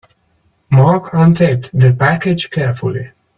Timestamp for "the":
1.73-1.93